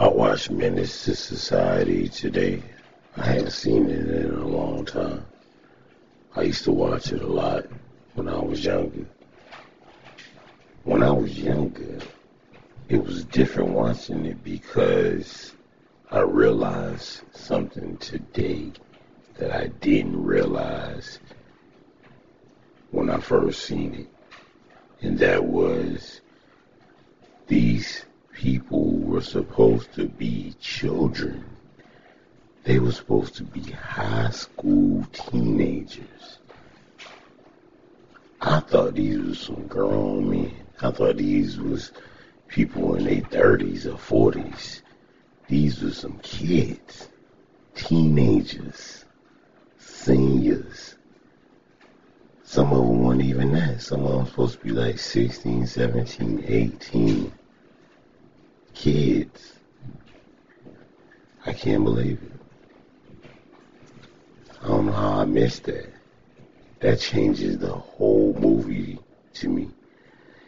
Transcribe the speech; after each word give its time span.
I 0.00 0.06
watched 0.06 0.52
Menace 0.52 1.08
II 1.08 1.14
Society 1.16 2.08
today. 2.08 2.62
I 3.16 3.26
hadn't 3.26 3.50
seen 3.50 3.90
it 3.90 4.06
in 4.08 4.30
a 4.30 4.46
long 4.46 4.84
time. 4.84 5.26
I 6.36 6.42
used 6.42 6.62
to 6.64 6.70
watch 6.70 7.10
it 7.12 7.20
a 7.20 7.26
lot 7.26 7.66
when 8.14 8.28
I 8.28 8.38
was 8.38 8.64
younger. 8.64 9.06
When 10.84 11.02
I 11.02 11.10
was 11.10 11.36
younger, 11.36 11.98
it 12.88 13.04
was 13.04 13.24
different 13.24 13.70
watching 13.70 14.24
it 14.26 14.44
because 14.44 15.56
I 16.12 16.20
realized 16.20 17.22
something 17.32 17.96
today 17.96 18.70
that 19.38 19.50
I 19.50 19.66
didn't 19.80 20.22
realize 20.22 21.18
when 22.92 23.10
I 23.10 23.18
first 23.18 23.64
seen 23.64 23.94
it. 23.94 25.04
And 25.04 25.18
that 25.18 25.44
was 25.44 26.20
these 27.48 28.04
people 28.32 28.97
were 29.08 29.22
supposed 29.22 29.92
to 29.94 30.06
be 30.06 30.54
children. 30.60 31.42
They 32.64 32.78
were 32.78 32.92
supposed 32.92 33.36
to 33.36 33.42
be 33.42 33.62
high 33.62 34.30
school 34.30 35.06
teenagers. 35.12 36.38
I 38.42 38.60
thought 38.60 38.94
these 38.94 39.18
were 39.18 39.34
some 39.34 39.66
grown 39.66 40.30
men. 40.30 40.52
I 40.82 40.90
thought 40.90 41.16
these 41.16 41.58
was 41.58 41.92
people 42.48 42.96
in 42.96 43.04
their 43.04 43.22
thirties 43.22 43.86
or 43.86 43.96
forties. 43.96 44.82
These 45.48 45.82
were 45.82 45.92
some 45.92 46.18
kids, 46.18 47.08
teenagers, 47.74 49.06
seniors. 49.78 50.96
Some 52.44 52.72
of 52.72 52.86
them 52.86 53.02
weren't 53.02 53.22
even 53.22 53.52
that. 53.52 53.80
Some 53.80 54.04
of 54.04 54.12
them 54.12 54.26
supposed 54.26 54.58
to 54.58 54.64
be 54.66 54.72
like 54.72 54.98
16, 54.98 55.66
17, 55.66 56.44
18 56.46 57.32
kids. 58.78 59.54
I 61.44 61.52
can't 61.52 61.82
believe 61.82 62.22
it. 62.22 63.28
I 64.62 64.68
don't 64.68 64.86
know 64.86 64.92
how 64.92 65.20
I 65.20 65.24
missed 65.24 65.64
that. 65.64 65.92
That 66.78 67.00
changes 67.00 67.58
the 67.58 67.72
whole 67.72 68.36
movie 68.38 69.00
to 69.34 69.48
me. 69.48 69.68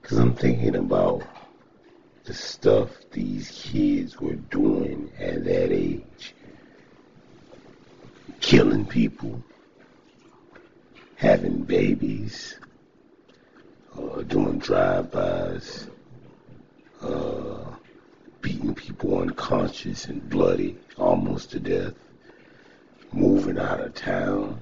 Because 0.00 0.18
I'm 0.18 0.34
thinking 0.34 0.76
about 0.76 1.24
the 2.24 2.32
stuff 2.32 2.90
these 3.10 3.50
kids 3.50 4.20
were 4.20 4.34
doing 4.34 5.10
at 5.18 5.44
that 5.44 5.72
age. 5.72 6.34
Killing 8.40 8.86
people, 8.86 9.42
having 11.16 11.62
babies, 11.62 12.56
uh, 13.98 14.22
doing 14.22 14.58
drive-bys, 14.58 15.88
uh, 17.02 17.52
unconscious 19.04 20.06
and 20.06 20.28
bloody, 20.28 20.76
almost 20.96 21.50
to 21.50 21.60
death, 21.60 21.94
moving 23.12 23.58
out 23.58 23.80
of 23.80 23.94
town, 23.94 24.60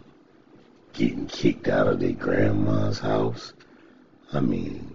getting 0.92 1.26
kicked 1.26 1.68
out 1.68 1.86
of 1.86 2.00
their 2.00 2.12
grandma's 2.12 2.98
house. 2.98 3.52
I 4.32 4.40
mean, 4.40 4.94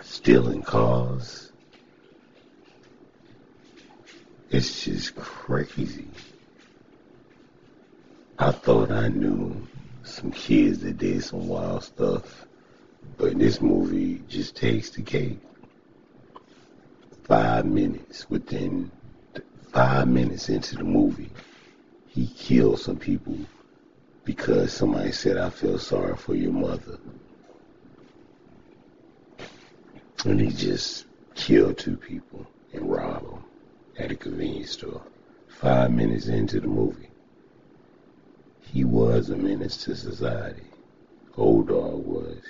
stealing 0.00 0.62
cars. 0.62 1.52
It's 4.50 4.84
just 4.84 5.14
crazy. 5.16 6.08
I 8.38 8.52
thought 8.52 8.90
I 8.90 9.08
knew 9.08 9.66
some 10.04 10.30
kids 10.30 10.80
that 10.80 10.98
did 10.98 11.22
some 11.24 11.48
wild 11.48 11.84
stuff, 11.84 12.46
but 13.16 13.38
this 13.38 13.60
movie 13.60 14.22
just 14.28 14.56
takes 14.56 14.90
the 14.90 15.02
cake 15.02 15.40
five 17.28 17.66
minutes, 17.66 18.28
within 18.30 18.90
five 19.70 20.08
minutes 20.08 20.48
into 20.48 20.76
the 20.76 20.84
movie, 20.84 21.30
he 22.08 22.26
killed 22.26 22.80
some 22.80 22.96
people 22.96 23.38
because 24.24 24.72
somebody 24.72 25.12
said, 25.12 25.36
I 25.36 25.50
feel 25.50 25.78
sorry 25.78 26.16
for 26.16 26.34
your 26.34 26.52
mother. 26.52 26.98
And 30.24 30.40
he 30.40 30.48
just 30.48 31.04
killed 31.34 31.78
two 31.78 31.96
people 31.96 32.46
and 32.72 32.90
robbed 32.90 33.30
them 33.30 33.44
at 33.98 34.10
a 34.10 34.16
convenience 34.16 34.70
store. 34.70 35.02
Five 35.48 35.92
minutes 35.92 36.28
into 36.28 36.60
the 36.60 36.66
movie. 36.66 37.10
He 38.60 38.84
was 38.84 39.28
a 39.28 39.36
menace 39.36 39.76
to 39.84 39.94
society. 39.94 40.62
O-Dog 41.36 42.04
was. 42.04 42.42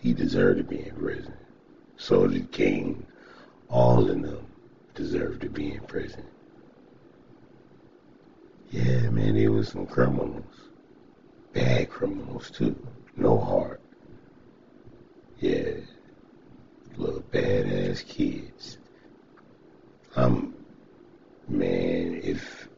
He 0.00 0.12
deserved 0.14 0.58
to 0.58 0.64
be 0.64 0.86
in 0.86 0.94
prison. 0.94 1.34
So 1.96 2.26
did 2.26 2.50
Caine 2.50 3.06
all 3.70 4.00
of 4.00 4.08
them 4.08 4.46
deserve 4.94 5.40
to 5.40 5.48
be 5.48 5.74
in 5.74 5.80
prison. 5.80 6.24
Yeah, 8.70 9.10
man, 9.10 9.34
they 9.34 9.48
were 9.48 9.64
some 9.64 9.86
criminals. 9.86 10.44
Bad 11.52 11.90
criminals, 11.90 12.50
too. 12.50 12.76
No 13.16 13.38
heart. 13.38 13.80
Yeah. 15.40 15.72
Little 16.96 17.22
badass 17.32 18.06
kids. 18.06 18.78
I'm, 20.16 20.54
man, 21.48 22.20
if, 22.22 22.68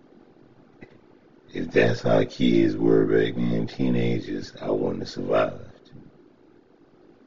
if 1.52 1.70
that's 1.70 2.02
how 2.02 2.24
kids 2.24 2.76
were 2.76 3.04
back 3.04 3.34
then, 3.34 3.66
teenagers, 3.66 4.54
I 4.60 4.70
wouldn't 4.70 5.00
have 5.00 5.08
survived. 5.08 5.90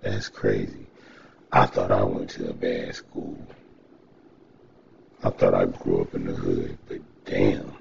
That's 0.01 0.29
crazy. 0.29 0.87
I 1.55 1.65
thought 1.67 1.89
I 1.89 2.03
went 2.03 2.31
to 2.31 2.49
a 2.49 2.53
bad 2.53 2.93
school. 2.95 3.37
I 5.23 5.29
thought 5.29 5.53
I 5.53 5.63
grew 5.63 6.01
up 6.01 6.13
in 6.13 6.25
the 6.25 6.33
hood, 6.33 6.77
but 6.85 6.97
damn. 7.23 7.71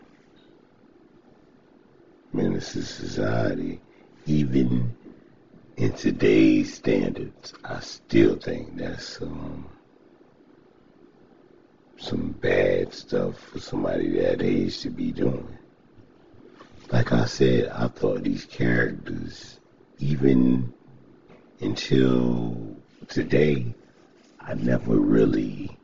Menace 2.33 2.69
society, 2.69 3.81
even 4.27 4.95
in 5.77 5.93
today's 5.93 6.73
standards, 6.75 7.53
I 7.65 7.81
still 7.81 8.37
think 8.37 8.77
that's 8.77 9.21
um, 9.21 9.67
some 11.97 12.31
bad 12.41 12.95
stuff 12.95 13.37
for 13.41 13.59
somebody 13.59 14.21
that 14.21 14.41
age 14.41 14.83
to 14.83 14.91
be 14.91 15.11
doing. 15.11 15.59
Like 16.93 17.13
I 17.13 17.25
said, 17.25 17.71
I 17.71 17.89
thought 17.89 18.23
these 18.23 18.45
characters, 18.45 19.59
even 19.99 20.73
until 21.59 22.74
today, 23.09 23.75
I 24.41 24.55
never 24.55 24.97
really 24.97 25.77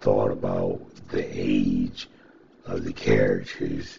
thought 0.00 0.30
about 0.30 0.80
the 1.08 1.24
age 1.32 2.08
of 2.64 2.84
the 2.84 2.92
characters 2.92 3.98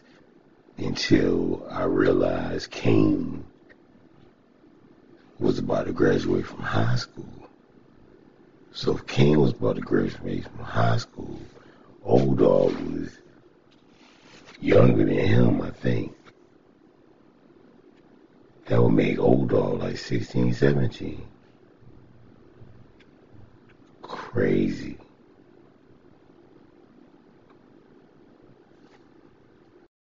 until 0.78 1.66
I 1.69 1.84
realized 1.84 2.72
Caine 2.72 3.44
was 5.40 5.59
about 5.59 5.88
to 5.88 5.94
graduate 5.94 6.46
from 6.46 6.62
high 6.62 6.96
school. 6.96 7.50
So 8.72 8.96
if 8.96 9.06
Caine 9.08 9.40
was 9.40 9.52
about 9.52 9.75
to 9.75 9.81
graduate 9.81 10.44
from 10.44 10.59
high 10.59 10.97
school, 10.97 11.40
O-Dog 12.03 12.74
was 12.91 13.09
younger 14.62 15.06
than 15.06 15.18
him, 15.18 15.62
I 15.62 15.72
think. 15.72 16.16
That 18.68 18.81
would 18.81 18.94
make 18.94 19.18
O-Dog 19.18 19.79
like 19.79 19.97
16, 19.97 20.53
17 20.53 21.28
crazy. 24.34 25.09